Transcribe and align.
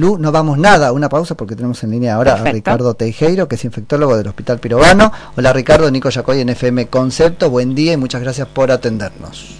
Lu, 0.00 0.16
no 0.16 0.32
vamos 0.32 0.56
nada, 0.56 0.92
una 0.92 1.10
pausa 1.10 1.34
porque 1.34 1.54
tenemos 1.54 1.84
en 1.84 1.90
línea 1.90 2.14
ahora 2.14 2.32
a 2.32 2.44
Ricardo 2.50 2.94
Teijeiro, 2.94 3.46
que 3.46 3.56
es 3.56 3.64
infectólogo 3.66 4.16
del 4.16 4.28
Hospital 4.28 4.58
Pirobano. 4.58 5.12
Hola 5.36 5.52
Ricardo, 5.52 5.90
Nico 5.90 6.08
Yacoy 6.08 6.40
en 6.40 6.48
FM 6.48 6.86
Concepto, 6.86 7.50
buen 7.50 7.74
día 7.74 7.92
y 7.92 7.96
muchas 7.98 8.22
gracias 8.22 8.48
por 8.48 8.70
atendernos. 8.70 9.56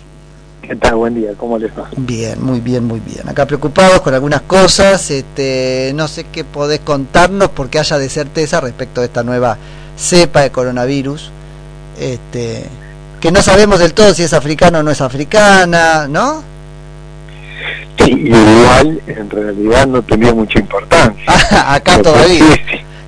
¿Qué 0.62 0.74
tal? 0.76 0.94
Buen 0.94 1.14
día, 1.14 1.32
¿cómo 1.36 1.58
les 1.58 1.70
va? 1.78 1.90
Bien, 1.94 2.42
muy 2.42 2.60
bien, 2.60 2.86
muy 2.86 3.00
bien. 3.00 3.28
Acá 3.28 3.44
preocupados 3.44 4.00
con 4.00 4.14
algunas 4.14 4.40
cosas, 4.40 5.10
este, 5.10 5.92
no 5.94 6.08
sé 6.08 6.24
qué 6.32 6.42
podés 6.42 6.80
contarnos 6.80 7.50
porque 7.50 7.78
haya 7.78 7.98
de 7.98 8.08
certeza 8.08 8.62
respecto 8.62 9.02
de 9.02 9.08
esta 9.08 9.22
nueva 9.22 9.58
cepa 9.98 10.40
de 10.40 10.50
coronavirus, 10.50 11.30
este, 11.98 12.64
que 13.20 13.30
no 13.30 13.42
sabemos 13.42 13.78
del 13.78 13.92
todo 13.92 14.14
si 14.14 14.22
es 14.22 14.32
africana 14.32 14.78
o 14.78 14.82
no 14.82 14.90
es 14.90 15.02
africana, 15.02 16.08
¿no? 16.08 16.49
Sí, 18.04 18.12
igual 18.26 19.00
en 19.06 19.30
realidad 19.30 19.86
no 19.86 20.02
tenía 20.02 20.34
mucha 20.34 20.58
importancia. 20.58 21.24
Acá 21.74 22.02
todavía. 22.02 22.56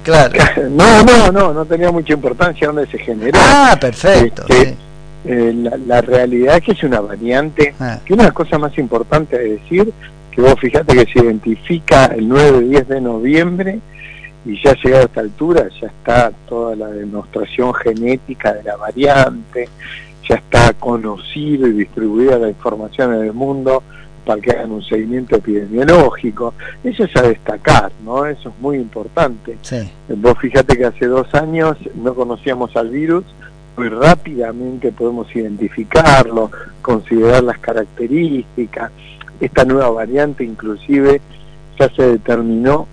Claro. 0.02 0.32
No, 0.70 1.02
no, 1.02 1.32
no, 1.32 1.52
no 1.52 1.64
tenía 1.64 1.90
mucha 1.90 2.12
importancia 2.12 2.66
donde 2.66 2.86
se 2.86 2.98
generó. 2.98 3.38
Ah, 3.40 3.76
perfecto. 3.80 4.44
Este, 4.48 4.76
eh, 5.24 5.52
la, 5.86 6.00
realidad 6.00 6.56
es 6.56 6.62
que 6.62 6.72
es 6.72 6.82
una 6.82 7.00
variante, 7.00 7.74
ah. 7.78 7.98
que 8.04 8.14
una 8.14 8.32
cosa 8.32 8.58
más 8.58 8.76
importante 8.78 9.38
de 9.38 9.50
decir, 9.56 9.92
que 10.30 10.40
vos 10.40 10.58
fíjate 10.58 10.94
que 10.94 11.12
se 11.12 11.24
identifica 11.24 12.06
el 12.06 12.28
9-10 12.28 12.86
de 12.86 13.00
noviembre 13.00 13.80
y 14.44 14.60
ya 14.62 14.74
llegado 14.74 15.02
a 15.02 15.06
esta 15.06 15.20
altura 15.20 15.68
ya 15.80 15.86
está 15.86 16.32
toda 16.48 16.74
la 16.74 16.88
demostración 16.88 17.72
genética 17.74 18.52
de 18.54 18.64
la 18.64 18.76
variante, 18.76 19.68
ya 20.28 20.36
está 20.36 20.72
conocida 20.72 21.68
y 21.68 21.72
distribuida 21.72 22.38
la 22.38 22.48
información 22.48 23.14
en 23.14 23.26
el 23.26 23.32
mundo 23.32 23.82
para 24.24 24.40
que 24.40 24.50
hagan 24.50 24.72
un 24.72 24.82
seguimiento 24.82 25.36
epidemiológico. 25.36 26.54
Eso 26.82 27.04
es 27.04 27.16
a 27.16 27.22
destacar, 27.22 27.92
¿no? 28.04 28.26
Eso 28.26 28.50
es 28.50 28.54
muy 28.60 28.76
importante. 28.76 29.58
Vos 30.08 30.38
fíjate 30.38 30.76
que 30.76 30.86
hace 30.86 31.06
dos 31.06 31.32
años 31.34 31.76
no 31.94 32.14
conocíamos 32.14 32.76
al 32.76 32.90
virus, 32.90 33.24
muy 33.76 33.88
rápidamente 33.88 34.92
podemos 34.92 35.34
identificarlo, 35.34 36.50
considerar 36.82 37.42
las 37.42 37.58
características. 37.58 38.92
Esta 39.40 39.64
nueva 39.64 39.90
variante 39.90 40.44
inclusive 40.44 41.20
ya 41.78 41.88
se 41.88 42.02
determinó 42.02 42.86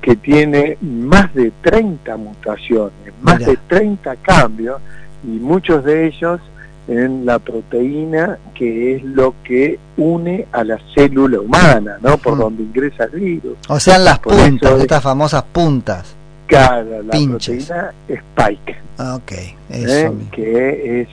que 0.00 0.14
tiene 0.14 0.78
más 0.80 1.34
de 1.34 1.52
30 1.62 2.16
mutaciones, 2.16 3.12
más 3.22 3.44
de 3.44 3.58
30 3.66 4.14
cambios 4.16 4.80
y 5.24 5.38
muchos 5.38 5.84
de 5.84 6.06
ellos 6.06 6.40
en 6.88 7.26
la 7.26 7.38
proteína 7.38 8.38
que 8.54 8.96
es 8.96 9.02
lo 9.02 9.34
que 9.42 9.78
une 9.96 10.46
a 10.52 10.64
la 10.64 10.78
célula 10.94 11.40
humana, 11.40 11.98
¿no? 12.00 12.16
Por 12.18 12.38
donde 12.38 12.62
ingresa 12.62 13.04
el 13.04 13.20
virus. 13.20 13.56
O 13.68 13.80
sea, 13.80 13.98
las 13.98 14.18
puntas, 14.20 14.80
estas 14.80 15.02
famosas 15.02 15.42
puntas. 15.44 16.14
Claro, 16.46 17.02
la 17.02 17.10
proteína 17.10 17.92
Spike. 18.08 18.76
Ah, 18.98 19.16
ok, 19.16 19.32
¿eh? 19.70 20.12
Que 20.30 21.00
es 21.02 21.08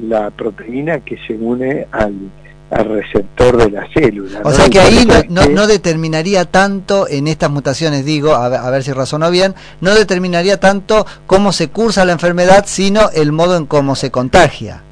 la 0.00 0.30
proteína 0.30 0.98
que 1.00 1.16
se 1.26 1.34
une 1.34 1.86
al, 1.92 2.12
al 2.70 2.84
receptor 2.84 3.56
de 3.56 3.70
la 3.70 3.86
célula. 3.94 4.40
O 4.42 4.50
sea 4.50 4.68
que 4.68 4.80
ahí 4.80 5.06
no, 5.28 5.46
no, 5.46 5.66
determinaría 5.68 6.44
tanto 6.46 7.08
en 7.08 7.28
estas 7.28 7.50
mutaciones, 7.50 8.04
digo, 8.04 8.34
a 8.34 8.48
ver, 8.48 8.58
a 8.58 8.70
ver 8.70 8.82
si 8.82 8.92
razono 8.92 9.30
bien, 9.30 9.54
no 9.80 9.94
determinaría 9.94 10.58
tanto 10.58 11.06
cómo 11.26 11.52
se 11.52 11.68
cursa 11.68 12.04
la 12.04 12.12
enfermedad, 12.12 12.64
sino 12.66 13.10
el 13.10 13.30
modo 13.30 13.56
en 13.56 13.66
cómo 13.66 13.94
se 13.94 14.10
contagia. 14.10 14.82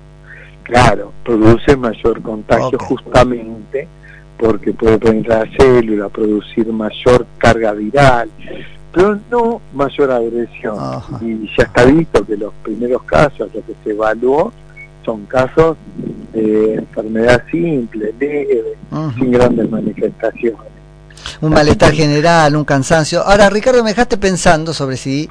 Claro, 0.63 1.13
produce 1.25 1.77
mayor 1.77 2.23
contagio 2.23 2.79
justamente 2.79 3.89
porque 4.39 4.73
puede 4.73 4.99
penetrar 4.99 5.49
la 5.49 5.57
célula, 5.57 6.09
producir 6.09 6.67
mayor 6.73 7.27
carga 7.39 7.73
viral, 7.73 8.29
pero 8.93 9.19
no 9.31 9.61
mayor 9.73 10.11
agresión. 10.11 10.77
Y 11.21 11.49
ya 11.57 11.65
está 11.65 11.85
visto 11.85 12.25
que 12.27 12.37
los 12.37 12.53
primeros 12.63 13.03
casos, 13.05 13.51
lo 13.55 13.65
que 13.65 13.75
se 13.85 13.91
evaluó, 13.91 14.53
son 15.05 15.27
casos 15.27 15.77
de 16.33 16.75
enfermedad 16.75 17.43
simple, 17.51 18.15
leve, 18.19 18.77
sin 19.17 19.31
grandes 19.31 19.71
manifestaciones. 19.71 20.73
Un 21.41 21.51
malestar 21.51 21.93
general, 21.93 22.57
un 22.57 22.65
cansancio. 22.65 23.23
Ahora, 23.23 23.51
Ricardo, 23.51 23.83
me 23.83 23.91
dejaste 23.91 24.17
pensando 24.17 24.73
sobre 24.73 24.97
si 24.97 25.29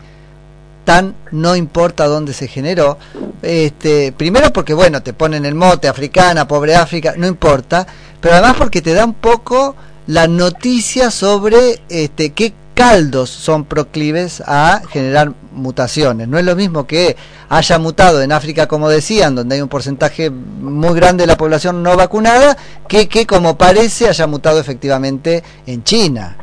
tan 0.83 1.15
no 1.31 1.55
importa 1.55 2.07
dónde 2.07 2.33
se 2.33 2.47
generó. 2.47 2.97
Este, 3.41 4.11
primero 4.11 4.51
porque, 4.53 4.73
bueno, 4.73 5.01
te 5.01 5.13
ponen 5.13 5.45
el 5.45 5.55
mote, 5.55 5.87
africana, 5.87 6.47
pobre 6.47 6.75
África, 6.75 7.13
no 7.17 7.27
importa, 7.27 7.85
pero 8.19 8.35
además 8.35 8.55
porque 8.57 8.81
te 8.81 8.93
da 8.93 9.05
un 9.05 9.13
poco 9.13 9.75
la 10.07 10.27
noticia 10.27 11.11
sobre 11.11 11.81
este, 11.89 12.31
qué 12.31 12.53
caldos 12.73 13.29
son 13.29 13.65
proclives 13.65 14.41
a 14.45 14.81
generar 14.89 15.33
mutaciones. 15.51 16.27
No 16.27 16.39
es 16.39 16.45
lo 16.45 16.55
mismo 16.55 16.87
que 16.87 17.15
haya 17.49 17.77
mutado 17.79 18.21
en 18.21 18.31
África, 18.31 18.67
como 18.67 18.89
decían, 18.89 19.35
donde 19.35 19.55
hay 19.55 19.61
un 19.61 19.69
porcentaje 19.69 20.29
muy 20.29 20.95
grande 20.95 21.23
de 21.23 21.27
la 21.27 21.37
población 21.37 21.83
no 21.83 21.95
vacunada, 21.97 22.57
que, 22.87 23.07
que 23.07 23.27
como 23.27 23.57
parece 23.57 24.07
haya 24.07 24.25
mutado 24.25 24.59
efectivamente 24.59 25.43
en 25.65 25.83
China 25.83 26.37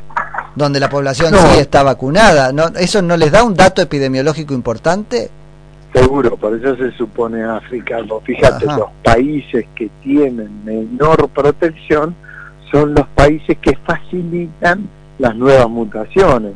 donde 0.55 0.81
la 0.81 0.89
población 0.89 1.35
sí 1.35 1.59
está 1.59 1.83
vacunada. 1.83 2.53
¿no? 2.53 2.69
¿Eso 2.79 3.03
no 3.03 3.17
les 3.17 3.33
da 3.33 3.43
un 3.43 3.55
dato 3.55 3.83
epidemiológico 3.83 4.55
importante? 4.55 5.31
Seguro, 5.93 6.37
por 6.37 6.55
eso 6.55 6.77
se 6.77 6.93
supone 6.93 7.43
África. 7.43 7.99
Fíjate, 8.25 8.67
los 8.67 8.91
países 9.03 9.65
que 9.75 9.91
tienen 10.03 10.65
menor 10.65 11.29
protección 11.31 12.15
son 12.71 12.95
los 12.95 13.07
países 13.09 13.57
que 13.59 13.77
facilitan 13.87 14.89
las 15.19 15.35
nuevas 15.35 15.69
mutaciones. 15.69 16.53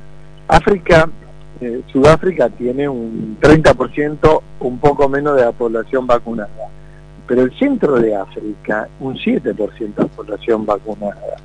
África, 0.49 1.09
eh, 1.61 1.83
Sudáfrica 1.91 2.51
tiene 2.51 2.89
un 2.89 3.39
30%, 3.41 4.43
un 4.61 4.79
poco 4.79 5.09
menos 5.09 5.37
de 5.37 5.45
la 5.45 5.53
población 5.53 6.07
vacunada, 6.07 6.69
pero 7.27 7.43
el 7.43 7.59
centro 7.59 7.99
de 7.99 8.15
África, 8.15 8.89
un 9.01 9.17
7% 9.17 9.95
de 9.95 10.03
la 10.03 10.09
población 10.09 10.67
vacunada. 10.67 11.37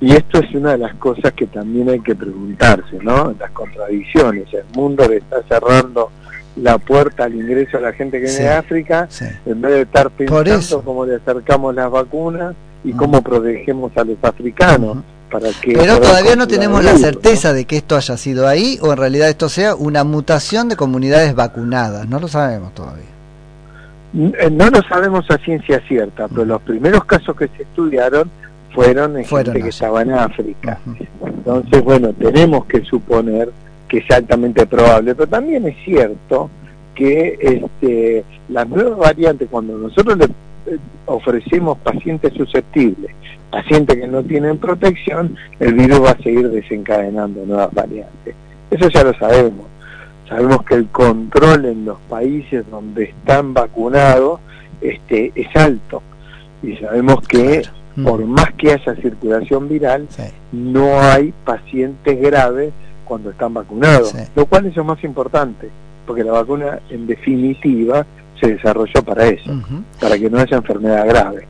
Y 0.00 0.12
esto 0.12 0.40
es 0.40 0.54
una 0.54 0.72
de 0.72 0.78
las 0.78 0.94
cosas 0.94 1.32
que 1.32 1.46
también 1.46 1.88
hay 1.88 2.00
que 2.00 2.14
preguntarse, 2.14 2.98
¿no? 3.02 3.34
Las 3.38 3.50
contradicciones. 3.52 4.52
El 4.52 4.64
mundo 4.74 5.08
le 5.08 5.18
está 5.18 5.42
cerrando 5.48 6.10
la 6.56 6.78
puerta 6.78 7.24
al 7.24 7.34
ingreso 7.34 7.78
a 7.78 7.80
la 7.80 7.92
gente 7.92 8.20
que 8.20 8.26
viene 8.26 8.44
de 8.44 8.50
África, 8.50 9.08
en 9.46 9.60
vez 9.60 9.72
de 9.72 9.82
estar 9.82 10.10
pensando 10.10 10.82
cómo 10.82 11.04
le 11.04 11.16
acercamos 11.16 11.74
las 11.74 11.90
vacunas 11.90 12.54
y 12.84 12.92
cómo 12.92 13.22
protegemos 13.22 13.96
a 13.96 14.04
los 14.04 14.16
africanos. 14.22 14.98
Para 15.30 15.48
que 15.60 15.72
Pero 15.72 15.98
todavía 15.98 16.36
no 16.36 16.46
tenemos 16.46 16.84
la 16.84 16.96
certeza 16.96 17.52
de 17.52 17.64
que 17.64 17.76
esto 17.76 17.96
haya 17.96 18.16
sido 18.16 18.46
ahí 18.46 18.78
o 18.82 18.92
en 18.92 18.98
realidad 18.98 19.28
esto 19.28 19.48
sea 19.48 19.74
una 19.74 20.04
mutación 20.04 20.68
de 20.68 20.76
comunidades 20.76 21.34
vacunadas. 21.34 22.08
No 22.08 22.20
lo 22.20 22.28
sabemos 22.28 22.72
todavía. 22.72 23.14
Eh, 24.14 24.48
no 24.50 24.70
lo 24.70 24.80
sabemos 24.82 25.28
a 25.30 25.38
ciencia 25.38 25.82
cierta, 25.88 26.28
pero 26.28 26.44
los 26.44 26.62
primeros 26.62 27.04
casos 27.04 27.34
que 27.34 27.48
se 27.56 27.62
estudiaron 27.62 28.30
fueron 28.74 29.16
en 29.16 29.24
gente 29.24 29.62
que 29.62 29.68
estaba 29.68 30.02
en 30.02 30.12
África. 30.12 30.78
Entonces, 31.24 31.82
bueno, 31.82 32.12
tenemos 32.12 32.66
que 32.66 32.82
suponer 32.82 33.50
que 33.88 33.98
es 33.98 34.10
altamente 34.10 34.66
probable, 34.66 35.14
pero 35.14 35.28
también 35.28 35.66
es 35.66 35.76
cierto 35.84 36.50
que 36.94 37.38
este, 37.40 38.24
las 38.48 38.68
nuevas 38.68 38.98
variantes, 38.98 39.48
cuando 39.50 39.78
nosotros 39.78 40.18
le 40.18 40.24
eh, 40.24 40.78
ofrecemos 41.06 41.78
pacientes 41.78 42.32
susceptibles, 42.34 43.12
pacientes 43.50 43.96
que 43.96 44.06
no 44.06 44.22
tienen 44.22 44.58
protección, 44.58 45.36
el 45.60 45.74
virus 45.74 46.02
va 46.02 46.10
a 46.10 46.22
seguir 46.22 46.50
desencadenando 46.50 47.44
nuevas 47.46 47.72
variantes. 47.72 48.34
Eso 48.70 48.88
ya 48.88 49.04
lo 49.04 49.14
sabemos. 49.14 49.66
Sabemos 50.28 50.64
que 50.64 50.74
el 50.74 50.88
control 50.88 51.66
en 51.66 51.84
los 51.84 51.98
países 52.08 52.64
donde 52.70 53.04
están 53.04 53.52
vacunados 53.54 54.40
este, 54.80 55.32
es 55.34 55.54
alto 55.54 56.02
y 56.62 56.76
sabemos 56.76 57.26
que 57.28 57.62
por 58.02 58.24
más 58.24 58.52
que 58.54 58.72
haya 58.72 58.94
circulación 58.96 59.68
viral, 59.68 60.08
no 60.52 61.00
hay 61.00 61.32
pacientes 61.44 62.20
graves 62.20 62.72
cuando 63.04 63.30
están 63.30 63.54
vacunados, 63.54 64.14
lo 64.34 64.46
cual 64.46 64.66
es 64.66 64.76
lo 64.76 64.84
más 64.84 65.02
importante, 65.04 65.70
porque 66.06 66.24
la 66.24 66.32
vacuna 66.32 66.80
en 66.90 67.06
definitiva 67.06 68.06
se 68.40 68.54
desarrolló 68.54 69.02
para 69.04 69.26
eso, 69.26 69.50
para 70.00 70.18
que 70.18 70.28
no 70.28 70.38
haya 70.38 70.56
enfermedad 70.56 71.06
grave. 71.06 71.46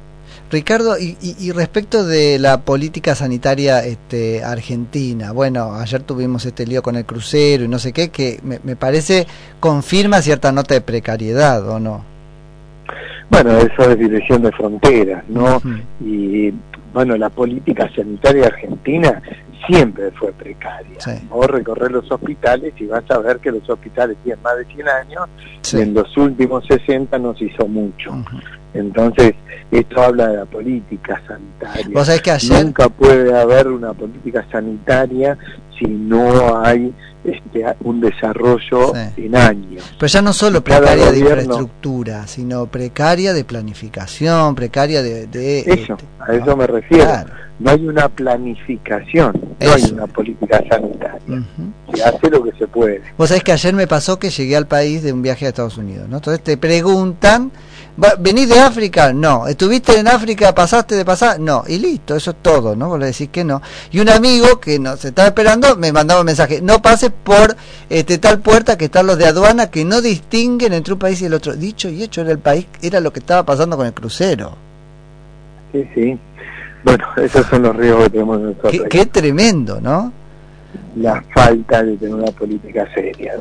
Ricardo, 0.51 0.97
y, 0.99 1.51
respecto 1.53 2.05
de 2.05 2.39
la 2.39 2.61
política 2.61 3.15
sanitaria 3.15 3.85
este, 3.85 4.45
argentina, 4.45 5.33
bueno, 5.33 5.75
ayer 5.75 6.03
tuvimos 6.03 6.45
este 6.45 6.67
lío 6.67 6.83
con 6.83 6.97
el 6.97 7.05
crucero 7.05 7.65
y 7.65 7.69
no 7.69 7.79
sé 7.79 7.93
qué, 7.93 8.11
que 8.11 8.39
me, 8.43 8.61
me 8.63 8.77
parece 8.77 9.27
confirma 9.59 10.23
cierta 10.23 10.53
nota 10.53 10.75
de 10.75 10.81
precariedad, 10.81 11.67
¿o 11.69 11.81
no? 11.81 12.14
Bueno, 13.31 13.50
eso 13.59 13.91
es 13.91 13.99
dirección 13.99 14.43
de 14.43 14.53
fronteras, 14.53 15.25
¿no? 15.29 15.61
Y 16.00 16.53
bueno, 16.93 17.17
la 17.17 17.31
política 17.31 17.91
sanitaria 17.94 18.47
argentina 18.47 19.21
siempre 19.67 20.11
fue 20.12 20.32
precaria. 20.32 20.99
Vos 21.29 21.47
recorrer 21.47 21.91
los 21.91 22.11
hospitales 22.11 22.75
y 22.79 22.87
vas 22.87 23.09
a 23.11 23.19
ver 23.19 23.38
que 23.38 23.50
los 23.50 23.69
hospitales 23.69 24.17
tienen 24.23 24.43
más 24.43 24.56
de 24.59 24.65
100 24.67 24.88
años 24.88 25.29
y 25.73 25.81
en 25.81 25.94
los 25.94 26.17
últimos 26.17 26.67
60 26.67 27.19
nos 27.19 27.41
hizo 27.41 27.67
mucho. 27.67 28.12
Entonces, 28.75 29.35
esto 29.71 30.03
habla 30.03 30.29
de 30.29 30.37
la 30.38 30.44
política 30.44 31.21
sanitaria. 31.26 31.94
¿Vos 31.94 32.06
sabés 32.06 32.23
que 32.23 32.31
ayer... 32.32 32.65
Nunca 32.65 32.88
puede 32.88 33.37
haber 33.37 33.69
una 33.69 33.93
política 33.93 34.44
sanitaria 34.50 35.38
si 35.79 35.87
no 35.87 36.61
hay 36.62 36.93
este, 37.25 37.65
un 37.81 38.00
desarrollo 38.00 38.93
en 39.17 39.37
años. 39.37 39.85
Pero 39.99 40.09
ya 40.09 40.23
no 40.23 40.32
solo 40.32 40.62
precaria 40.62 41.11
de 41.11 41.19
infraestructura, 41.21 42.26
sino 42.26 42.67
precaria 42.67 43.32
de 43.32 43.44
planificación, 43.44 44.55
precaria 44.55 45.03
de... 45.03 45.61
eso, 45.61 45.94
este, 45.94 46.05
a 46.19 46.35
eso 46.35 46.56
me 46.56 46.67
refiero. 46.67 47.25
No 47.59 47.71
hay 47.71 47.87
una 47.87 48.09
planificación, 48.09 49.33
no 49.61 49.73
hay 49.73 49.83
una 49.93 50.06
política 50.09 50.62
sanitaria. 50.69 51.43
Se 51.93 52.03
hace 52.03 52.31
lo 52.31 52.43
que 52.43 52.53
se 52.59 52.67
puede. 52.67 53.03
Vos 53.17 53.29
sabés 53.29 53.45
que 53.45 53.53
ayer 53.53 53.75
me 53.75 53.87
pasó 53.87 54.19
que 54.19 54.31
llegué 54.31 54.56
al 54.56 54.67
país 54.67 55.03
de 55.03 55.12
un 55.12 55.23
viaje 55.23 55.47
a 55.47 55.51
Estados 55.51 55.79
Unidos, 55.79 56.09
¿no? 56.09 56.17
Entonces 56.17 56.43
te 56.43 56.56
preguntan 56.56 57.53
¿Venís 58.19 58.49
de 58.49 58.59
África? 58.59 59.12
No. 59.12 59.47
¿Estuviste 59.47 59.97
en 59.99 60.09
África? 60.09 60.53
¿Pasaste 60.53 60.97
de 60.97 61.05
pasar? 61.05 61.39
No. 61.39 61.62
Y 61.67 61.79
listo, 61.79 62.17
eso 62.17 62.33
es 62.33 62.37
todo, 62.43 62.75
¿no? 62.75 62.89
Vos 62.89 62.99
le 62.99 63.06
decís 63.06 63.29
que 63.31 63.45
no. 63.45 63.62
Y 63.93 64.01
un 64.01 64.09
amigo 64.09 64.59
que 64.59 64.81
nos 64.81 65.05
estaba 65.05 65.29
esperando 65.29 65.77
me 65.77 65.93
mandaba 65.93 66.21
un 66.21 66.27
mensaje. 66.27 66.61
No 66.61 66.83
pases 66.83 67.12
por 67.23 67.56
este, 67.89 68.19
tal 68.19 68.41
puerta 68.41 68.77
que 68.77 68.87
están 68.87 69.06
los 69.06 69.17
de 69.17 69.27
aduana 69.27 69.71
que 69.71 69.85
no 69.85 70.01
distinguen 70.01 70.73
entre 70.73 70.95
un 70.95 70.99
país 70.99 71.23
y 71.23 71.27
el 71.27 71.35
otro. 71.35 71.55
Dicho 71.55 71.89
y 71.89 72.03
hecho, 72.03 72.23
era 72.23 72.33
el 72.33 72.41
país, 72.41 72.67
era 72.83 72.99
lo 72.99 73.12
que 73.12 73.21
estaba 73.21 73.45
pasando 73.45 73.77
con 73.77 73.87
el 73.87 73.95
crucero. 73.95 74.56
Sí, 75.73 75.89
sí. 75.95 76.19
Bueno, 76.85 77.05
esos 77.17 77.47
son 77.47 77.63
los 77.63 77.77
riesgos 77.77 78.05
que 78.05 78.11
tenemos 78.11 78.37
en 78.39 78.45
nuestro 78.45 78.71
qué, 78.71 78.85
Qué 78.89 79.07
tremendo, 79.07 79.81
¿no? 79.81 80.13
la 80.97 81.23
falta 81.35 81.83
de 81.83 81.97
tener 81.97 82.15
una 82.15 82.31
política 82.31 82.87
seria. 82.95 83.35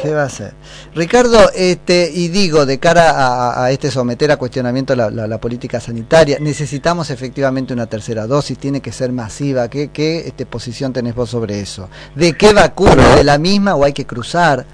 ¿Qué 0.00 0.12
va 0.12 0.24
a 0.24 0.28
ser? 0.28 0.52
Ricardo, 0.94 1.38
este, 1.54 2.10
y 2.12 2.28
digo, 2.28 2.66
de 2.66 2.78
cara 2.78 3.64
a, 3.64 3.70
este 3.70 3.90
someter 3.90 4.30
a 4.30 4.36
cuestionamiento 4.36 4.94
la, 4.94 5.10
la, 5.10 5.38
política 5.38 5.80
sanitaria, 5.80 6.38
necesitamos 6.40 7.10
efectivamente 7.10 7.72
una 7.72 7.86
tercera 7.86 8.26
dosis, 8.26 8.58
tiene 8.58 8.80
que 8.80 8.92
ser 8.92 9.12
masiva. 9.12 9.68
¿Qué, 9.68 9.88
qué 9.88 10.18
este, 10.26 10.46
posición 10.46 10.92
tenés 10.92 11.14
vos 11.14 11.30
sobre 11.30 11.60
eso? 11.60 11.88
¿De 12.14 12.34
qué 12.34 12.52
vacuna? 12.52 13.16
¿De 13.16 13.24
la 13.24 13.38
misma 13.38 13.74
o 13.74 13.84
hay 13.84 13.92
que 13.92 14.04
cruzar? 14.04 14.64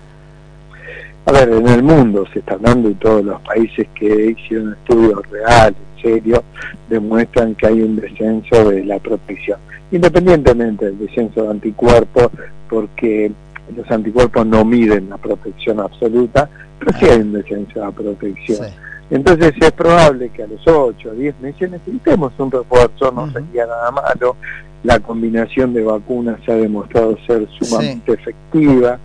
A 1.27 1.33
ver, 1.33 1.51
en 1.51 1.69
el 1.69 1.83
mundo 1.83 2.25
se 2.33 2.39
están 2.39 2.63
dando 2.63 2.89
y 2.89 2.95
todos 2.95 3.25
los 3.25 3.41
países 3.43 3.87
que 3.95 4.35
hicieron 4.37 4.73
estudios 4.73 5.21
reales, 5.31 5.77
serios, 6.01 6.41
demuestran 6.89 7.55
que 7.55 7.67
hay 7.67 7.83
un 7.83 7.97
descenso 7.97 8.71
de 8.71 8.85
la 8.85 8.99
protección 8.99 9.59
independientemente 9.91 10.87
del 10.87 10.99
descenso 10.99 11.45
de 11.45 11.51
anticuerpos, 11.51 12.29
porque 12.69 13.33
los 13.75 13.91
anticuerpos 13.91 14.47
no 14.47 14.65
miden 14.65 15.11
la 15.11 15.17
protección 15.17 15.81
absoluta, 15.81 16.49
pero 16.79 16.99
sí 16.99 17.07
hay 17.07 17.21
un 17.21 17.33
descenso 17.33 17.81
de 17.81 17.87
la 17.87 17.93
protección. 17.93 18.67
Entonces 19.11 19.55
es 19.59 19.73
probable 19.73 20.29
que 20.31 20.43
a 20.43 20.47
los 20.47 20.61
8 20.67 21.11
o 21.11 21.15
10 21.15 21.41
meses 21.41 21.71
necesitemos 21.71 22.33
un 22.39 22.51
refuerzo, 22.51 23.11
no 23.11 23.31
sería 23.33 23.67
nada 23.67 23.91
malo. 23.91 24.37
La 24.85 25.01
combinación 25.01 25.73
de 25.73 25.83
vacunas 25.83 26.39
se 26.45 26.53
ha 26.53 26.57
demostrado 26.57 27.17
ser 27.27 27.49
sumamente 27.59 28.13
efectiva. 28.13 28.99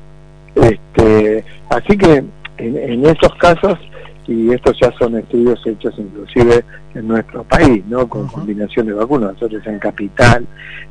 Este, 0.56 1.44
así 1.70 1.98
que 1.98 2.24
en, 2.58 2.78
en 2.78 3.06
esos 3.06 3.34
casos 3.40 3.80
y 4.28 4.54
estos 4.54 4.78
ya 4.80 4.92
son 4.98 5.18
estudios 5.18 5.60
hechos 5.66 5.94
inclusive 5.98 6.64
en 6.96 7.08
nuestro 7.08 7.44
país, 7.44 7.84
¿no? 7.88 8.08
Con 8.08 8.28
combinación 8.28 8.88
de 8.88 8.94
vacunas. 8.94 9.34
Nosotros 9.34 9.66
en 9.66 9.80
Capital 9.80 10.46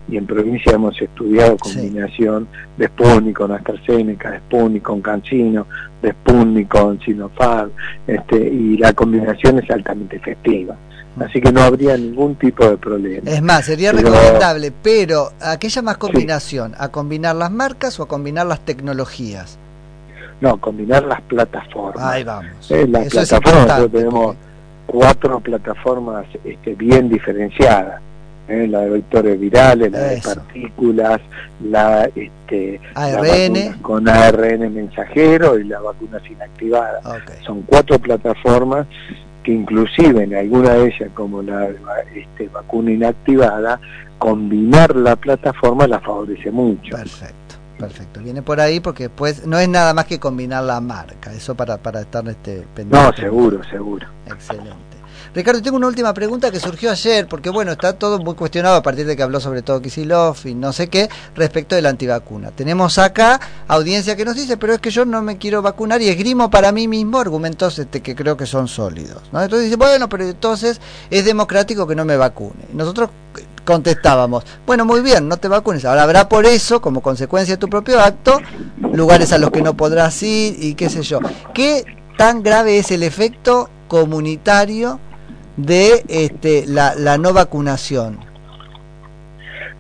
y 0.09 0.17
en 0.17 0.27
provincia 0.27 0.73
hemos 0.73 1.01
estudiado 1.01 1.57
combinación 1.57 2.49
de 2.77 2.87
Sputnik 2.89 3.37
con 3.37 3.53
AstraZeneca, 3.53 4.33
de 4.33 4.39
Sputnik 4.39 4.83
con 4.83 5.01
Cancino, 5.01 5.67
de 6.03 6.11
Sputnik 6.11 6.69
con 6.69 7.01
Sinopharm, 7.01 7.71
este, 8.07 8.37
y 8.37 8.77
la 8.77 8.93
combinación 8.93 9.59
es 9.59 9.71
altamente 9.71 10.17
efectiva. 10.17 10.77
Así 11.19 11.41
que 11.41 11.53
no 11.53 11.61
habría 11.63 11.97
ningún 11.97 12.37
tipo 12.37 12.67
de 12.67 12.79
problema. 12.79 13.31
Es 13.31 13.43
más, 13.43 13.67
sería 13.67 13.93
recomendable, 13.93 14.73
pero 14.83 15.33
¿a 15.41 15.59
qué 15.59 15.69
llamas 15.69 15.99
combinación? 15.99 16.75
¿A 16.79 16.89
combinar 16.89 17.37
las 17.37 17.51
marcas 17.51 18.01
o 18.01 18.05
a 18.05 18.09
combinar 18.09 18.47
las 18.47 18.61
tecnologías? 18.61 19.59
No, 20.43 20.57
combinar 20.57 21.05
las 21.05 21.21
plataformas. 21.23 22.05
Ahí 22.05 22.25
vamos. 22.25 22.69
Eh, 22.69 22.85
las 22.89 23.09
plataformas, 23.09 23.91
tenemos 23.93 24.37
cuatro 24.87 25.39
plataformas 25.39 26.27
este, 26.45 26.75
bien 26.75 27.09
diferenciadas. 27.09 28.03
Eh, 28.49 28.67
la 28.67 28.81
de 28.81 28.91
vectores 28.91 29.39
virales, 29.39 29.93
la 29.93 30.01
de 30.01 30.21
partículas, 30.21 31.21
la, 31.63 32.11
este, 32.17 32.81
ARN. 32.93 33.81
con 33.83 34.09
ARN 34.09 34.75
mensajero 34.75 35.61
y 35.61 35.65
la 35.65 35.79
vacuna 35.79 36.21
inactivada. 36.29 37.01
Son 37.47 37.63
cuatro 37.63 38.01
plataformas 38.01 38.89
que 39.45 39.53
inclusive 39.53 40.25
en 40.25 40.35
alguna 40.35 40.71
de 40.71 40.89
ellas, 40.89 41.11
como 41.15 41.41
la 41.41 41.69
este, 42.17 42.49
vacuna 42.49 42.91
inactivada, 42.91 43.81
combinar 44.19 44.97
la 44.97 45.15
plataforma 45.15 45.87
la 45.87 46.01
favorece 46.01 46.51
mucho. 46.51 46.97
Perfecto 46.97 47.42
perfecto. 47.87 48.21
Viene 48.21 48.43
por 48.43 48.61
ahí 48.61 48.81
porque 48.81 49.05
después 49.05 49.47
no 49.47 49.59
es 49.59 49.69
nada 49.69 49.95
más 49.95 50.07
que 50.07 50.19
combinar 50.19 50.65
la 50.65 50.81
marca, 50.81 51.33
eso 51.33 51.55
para, 51.55 51.79
para 51.79 52.01
estar 52.01 52.27
este, 52.29 52.67
pendiente. 52.75 52.97
No, 52.97 53.13
seguro, 53.17 53.61
seguro. 53.65 54.07
Excelente. 54.27 54.93
Ricardo, 55.35 55.63
tengo 55.63 55.79
una 55.79 55.87
última 55.87 56.13
pregunta 56.13 56.51
que 56.51 56.61
surgió 56.61 56.91
ayer, 56.91 57.27
porque 57.27 57.49
bueno, 57.49 57.73
está 57.73 57.95
todo 57.95 58.19
muy 58.19 58.35
cuestionado 58.35 58.77
a 58.77 58.83
partir 58.83 59.07
de 59.07 59.17
que 59.17 59.23
habló 59.23 59.41
sobre 59.41 59.63
todo 59.63 59.81
Kisilov 59.81 60.37
y 60.45 60.55
no 60.55 60.75
sé 60.75 60.89
qué, 60.89 61.09
respecto 61.35 61.75
de 61.75 61.81
la 61.81 61.89
antivacuna. 61.89 62.51
Tenemos 62.51 62.99
acá 62.99 63.41
audiencia 63.67 64.15
que 64.15 64.27
nos 64.27 64.37
dice, 64.37 64.59
pero 64.59 64.75
es 64.75 64.81
que 64.81 64.91
yo 64.91 65.07
no 65.07 65.23
me 65.23 65.39
quiero 65.39 65.63
vacunar 65.63 66.03
y 66.03 66.09
esgrimo 66.09 66.51
para 66.51 66.71
mí 66.71 66.87
mismo 66.87 67.19
argumentos 67.19 67.79
este, 67.79 68.03
que 68.03 68.15
creo 68.15 68.37
que 68.37 68.45
son 68.45 68.69
sólidos. 68.69 69.23
¿no? 69.33 69.43
Entonces 69.43 69.67
dice, 69.67 69.77
bueno, 69.77 70.07
pero 70.07 70.29
entonces 70.29 70.81
es 71.09 71.25
democrático 71.25 71.87
que 71.87 71.95
no 71.95 72.05
me 72.05 72.19
vacune. 72.19 72.67
nosotros 72.75 73.09
contestábamos, 73.65 74.45
bueno, 74.67 74.85
muy 74.85 75.01
bien, 75.01 75.29
no 75.29 75.37
te 75.37 75.49
vacunes. 75.49 75.85
Ahora 75.85 76.03
habrá 76.03 76.29
por 76.29 76.47
eso, 76.47 76.81
como 76.81 77.01
consecuencia 77.01 77.55
de 77.55 77.61
tu 77.61 77.69
propio 77.69 78.01
acto, 78.01 78.41
lugares 78.93 79.33
a 79.33 79.39
los 79.39 79.51
que 79.51 79.63
no 79.63 79.75
podrás 79.75 80.23
ir 80.23 80.57
y 80.59 80.75
qué 80.75 80.89
sé 80.89 81.03
yo. 81.03 81.21
¿Qué 81.55 81.85
tan 82.17 82.43
grave 82.43 82.79
es 82.79 82.91
el 82.91 83.03
efecto 83.03 83.71
comunitario 83.89 85.01
de 85.57 86.05
este, 86.09 86.65
la, 86.67 86.95
la 86.95 87.19
no 87.19 87.33
vacunación? 87.33 88.19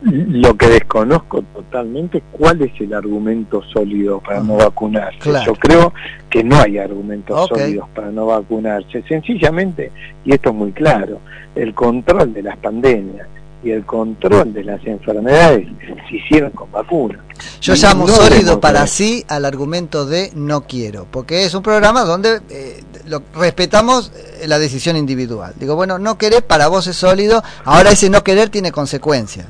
Lo 0.02 0.56
que 0.56 0.66
desconozco 0.66 1.42
totalmente 1.54 2.18
es 2.18 2.24
cuál 2.32 2.60
es 2.62 2.72
el 2.80 2.92
argumento 2.92 3.62
sólido 3.72 4.20
para 4.20 4.40
no 4.40 4.56
vacunarse. 4.56 5.30
Yo 5.46 5.54
creo 5.54 5.94
que 6.28 6.42
no 6.42 6.56
hay 6.56 6.78
argumentos 6.78 7.48
sólidos 7.48 7.88
para 7.94 8.10
no 8.10 8.26
vacunarse. 8.26 9.04
Sencillamente, 9.06 9.92
y 10.24 10.34
esto 10.34 10.50
es 10.50 10.56
muy 10.56 10.72
claro, 10.72 11.20
el 11.54 11.72
control 11.72 12.34
de 12.34 12.42
las 12.42 12.56
pandemias 12.56 13.28
y 13.62 13.70
el 13.70 13.84
control 13.84 14.52
de 14.52 14.64
las 14.64 14.84
enfermedades 14.86 15.68
se 16.08 16.16
hicieron 16.16 16.50
con 16.50 16.70
vacunas. 16.70 17.20
Yo 17.60 17.74
llamo 17.74 18.08
sólido 18.08 18.60
para 18.60 18.86
sí 18.86 19.24
al 19.28 19.44
argumento 19.44 20.04
de 20.06 20.30
no 20.34 20.62
quiero, 20.62 21.06
porque 21.10 21.44
es 21.44 21.54
un 21.54 21.62
programa 21.62 22.02
donde 22.04 22.40
eh, 22.50 22.82
lo, 23.06 23.22
respetamos 23.34 24.12
eh, 24.40 24.46
la 24.46 24.58
decisión 24.58 24.96
individual. 24.96 25.54
Digo, 25.58 25.76
bueno, 25.76 25.98
no 25.98 26.18
querer 26.18 26.44
para 26.44 26.68
vos 26.68 26.86
es 26.86 26.96
sólido, 26.96 27.42
ahora 27.64 27.90
ese 27.92 28.10
no 28.10 28.22
querer 28.24 28.48
tiene 28.48 28.72
consecuencias. 28.72 29.46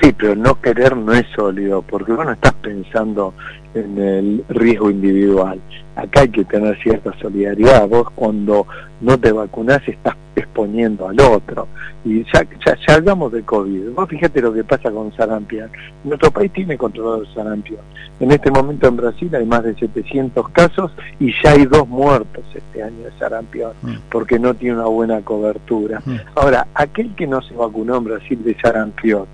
Sí, 0.00 0.12
pero 0.16 0.34
no 0.34 0.60
querer 0.60 0.96
no 0.96 1.12
es 1.12 1.26
sólido, 1.34 1.82
porque 1.82 2.12
vos 2.12 2.24
no 2.24 2.32
estás 2.32 2.54
pensando 2.54 3.32
en 3.74 3.98
el 3.98 4.44
riesgo 4.48 4.90
individual. 4.90 5.60
Acá 5.94 6.20
hay 6.20 6.28
que 6.28 6.44
tener 6.44 6.76
cierta 6.82 7.12
solidaridad. 7.20 7.88
Vos 7.88 8.10
cuando 8.14 8.66
no 9.00 9.18
te 9.18 9.32
vacunás 9.32 9.80
estás 9.86 10.14
exponiendo 10.34 11.08
al 11.08 11.20
otro. 11.20 11.66
Y 12.04 12.24
ya, 12.24 12.46
ya, 12.64 12.94
hablamos 12.94 13.32
de 13.32 13.42
COVID. 13.42 13.90
Vos 13.94 14.08
fíjate 14.08 14.40
lo 14.40 14.52
que 14.52 14.64
pasa 14.64 14.90
con 14.90 15.14
sarampión. 15.16 15.70
Nuestro 16.04 16.30
país 16.30 16.52
tiene 16.52 16.76
controlado 16.76 17.22
el 17.22 17.34
sarampión. 17.34 17.80
En 18.20 18.30
este 18.30 18.50
momento 18.50 18.86
en 18.88 18.96
Brasil 18.96 19.34
hay 19.34 19.44
más 19.44 19.64
de 19.64 19.74
700 19.74 20.48
casos 20.50 20.92
y 21.18 21.32
ya 21.42 21.52
hay 21.52 21.66
dos 21.66 21.88
muertos 21.88 22.44
este 22.54 22.82
año 22.82 23.04
de 23.04 23.18
sarampión 23.18 23.72
mm. 23.82 23.94
porque 24.10 24.38
no 24.38 24.54
tiene 24.54 24.76
una 24.76 24.86
buena 24.86 25.20
cobertura. 25.22 26.02
Mm. 26.04 26.16
Ahora, 26.34 26.66
aquel 26.74 27.14
que 27.14 27.26
no 27.26 27.42
se 27.42 27.54
vacunó 27.54 27.96
en 27.96 28.04
Brasil 28.04 28.42
de 28.44 28.56
sarampión, 28.60 29.26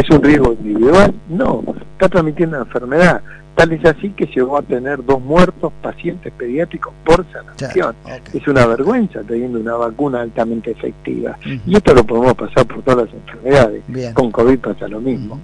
¿es 0.00 0.10
un 0.10 0.22
riesgo 0.22 0.52
individual? 0.52 1.14
No, 1.28 1.62
está 1.94 2.08
transmitiendo 2.08 2.56
la 2.56 2.64
enfermedad 2.64 3.22
Tal 3.56 3.72
es 3.72 3.82
así 3.86 4.10
que 4.10 4.26
llegó 4.26 4.58
a 4.58 4.62
tener 4.62 5.02
dos 5.02 5.18
muertos 5.18 5.72
pacientes 5.82 6.30
pediátricos 6.36 6.92
por 7.06 7.24
sanación. 7.32 7.96
Es 8.34 8.46
una 8.46 8.66
vergüenza 8.66 9.22
teniendo 9.26 9.58
una 9.58 9.74
vacuna 9.76 10.20
altamente 10.20 10.72
efectiva. 10.72 11.38
Y 11.66 11.74
esto 11.74 11.94
lo 11.94 12.04
podemos 12.04 12.34
pasar 12.34 12.66
por 12.66 12.82
todas 12.82 13.06
las 13.06 13.14
enfermedades. 13.14 13.82
Con 14.12 14.30
COVID 14.30 14.58
pasa 14.58 14.86
lo 14.88 15.00
mismo. 15.00 15.40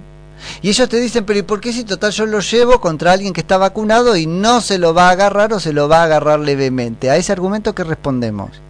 Y 0.61 0.69
ellos 0.69 0.87
te 0.89 0.99
dicen, 0.99 1.25
pero 1.25 1.39
¿y 1.39 1.41
por 1.41 1.59
qué 1.59 1.73
si 1.73 1.85
total 1.85 2.11
yo 2.11 2.27
lo 2.27 2.39
llevo 2.39 2.79
contra 2.79 3.13
alguien 3.13 3.33
que 3.33 3.41
está 3.41 3.57
vacunado 3.57 4.15
y 4.15 4.27
no 4.27 4.61
se 4.61 4.77
lo 4.77 4.93
va 4.93 5.07
a 5.07 5.11
agarrar 5.11 5.51
o 5.53 5.59
se 5.59 5.73
lo 5.73 5.89
va 5.89 6.01
a 6.01 6.03
agarrar 6.03 6.39
levemente? 6.39 7.09
A 7.09 7.15
ese 7.15 7.31
argumento 7.31 7.73
que 7.73 7.83
respondemos. 7.83 8.61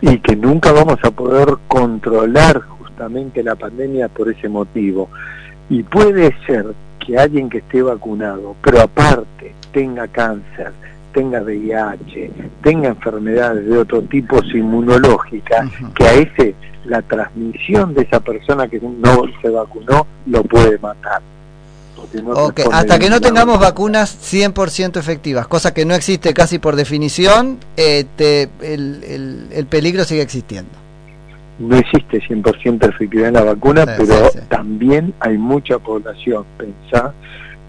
Y 0.00 0.20
que 0.20 0.36
nunca 0.36 0.72
vamos 0.72 0.98
a 1.02 1.10
poder 1.10 1.56
controlar 1.68 2.62
justamente 2.94 3.42
la 3.42 3.56
pandemia 3.56 4.08
por 4.08 4.28
ese 4.28 4.48
motivo. 4.48 5.08
Y 5.68 5.82
puede 5.82 6.34
ser 6.46 6.66
que 7.04 7.18
alguien 7.18 7.48
que 7.50 7.58
esté 7.58 7.82
vacunado, 7.82 8.54
pero 8.62 8.82
aparte 8.82 9.54
tenga 9.72 10.06
cáncer, 10.08 10.72
tenga 11.12 11.42
VIH, 11.42 12.30
tenga 12.62 12.88
enfermedades 12.88 13.66
de 13.66 13.78
otro 13.78 14.02
tipo 14.02 14.42
inmunológicas, 14.42 15.68
que 15.94 16.04
a 16.04 16.14
ese 16.14 16.54
la 16.84 17.00
transmisión 17.02 17.94
de 17.94 18.02
esa 18.02 18.20
persona 18.20 18.68
que 18.68 18.78
no 18.80 19.22
se 19.40 19.48
vacunó 19.48 20.06
lo 20.26 20.42
puede 20.44 20.78
matar. 20.78 21.22
hasta 22.72 22.98
que 22.98 23.08
no 23.08 23.20
tengamos 23.20 23.58
vacunas 23.58 24.18
100% 24.32 24.98
efectivas, 24.98 25.48
cosa 25.48 25.72
que 25.72 25.86
no 25.86 25.94
existe 25.94 26.34
casi 26.34 26.58
por 26.58 26.76
definición, 26.76 27.58
este, 27.76 28.50
el, 28.60 29.48
el, 29.50 29.66
peligro 29.66 30.04
sigue 30.04 30.20
existiendo. 30.20 30.83
No 31.58 31.76
existe 31.76 32.20
100% 32.20 32.88
efectividad 32.88 33.28
en 33.28 33.34
la 33.34 33.44
vacuna, 33.44 33.86
pero 33.96 34.30
también 34.48 35.14
hay 35.20 35.38
mucha 35.38 35.78
población, 35.78 36.44
pensá 36.58 37.14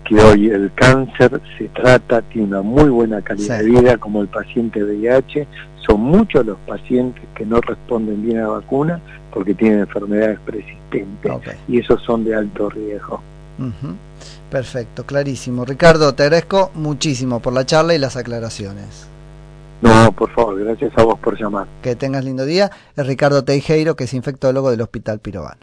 que 0.06 0.16
hoy 0.16 0.48
el 0.50 0.72
cáncer 0.76 1.42
se 1.58 1.68
trata, 1.70 2.22
tiene 2.22 2.48
una 2.48 2.62
muy 2.62 2.90
buena 2.90 3.22
calidad 3.22 3.60
de 3.60 3.66
vida, 3.66 3.98
como 3.98 4.22
el 4.22 4.28
paciente 4.28 4.84
VIH, 4.84 5.48
son 5.86 6.02
muchos 6.02 6.46
los 6.46 6.58
pacientes 6.60 7.24
que 7.36 7.46
no 7.46 7.60
responden 7.62 8.24
bien 8.24 8.38
a 8.40 8.42
la 8.42 8.48
vacuna 8.48 9.00
porque 9.32 9.54
tienen 9.54 9.80
enfermedades 9.80 10.40
persistentes 10.40 11.32
y 11.68 11.80
esos 11.80 12.02
son 12.04 12.24
de 12.24 12.36
alto 12.36 12.70
riesgo. 12.70 13.22
Perfecto, 14.50 15.06
clarísimo. 15.06 15.66
Ricardo, 15.66 16.14
te 16.14 16.24
agradezco 16.24 16.72
muchísimo 16.76 17.40
por 17.40 17.54
la 17.54 17.66
charla 17.66 17.96
y 17.96 18.00
las 18.00 18.16
aclaraciones. 18.16 19.08
No, 19.82 20.12
por 20.14 20.32
favor, 20.32 20.58
gracias 20.58 20.92
a 20.98 21.04
vos 21.04 21.20
por 21.20 21.40
llamar. 21.40 21.68
Que 21.82 21.96
tengas 21.96 22.24
lindo 22.24 22.46
día. 22.46 22.72
Es 22.96 23.06
Ricardo 23.06 23.44
Teijeiro, 23.44 23.96
que 23.96 24.06
es 24.06 24.14
infectólogo 24.14 24.72
del 24.72 24.82
Hospital 24.82 25.20
Pirovano. 25.20 25.62